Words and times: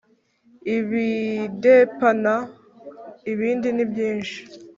ibidepana 0.77 2.35
ibindi 3.31 3.67
ni 3.75 3.85
byinshi 3.91 4.37